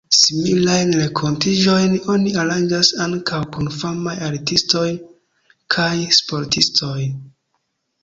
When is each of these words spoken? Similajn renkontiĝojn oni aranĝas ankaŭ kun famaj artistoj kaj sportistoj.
Similajn 0.17 0.95
renkontiĝojn 0.99 1.93
oni 2.13 2.33
aranĝas 2.45 2.91
ankaŭ 3.07 3.43
kun 3.59 3.71
famaj 3.77 4.17
artistoj 4.31 4.89
kaj 5.77 5.91
sportistoj. 6.23 7.01